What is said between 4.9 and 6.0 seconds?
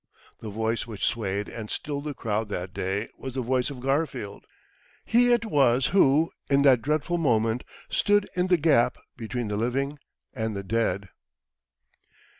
he it was